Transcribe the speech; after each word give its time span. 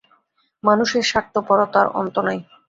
মানুষের 0.63 1.03
স্বার্থপরতার 1.03 1.87
অন্ত 1.99 2.15
নাই। 2.27 2.39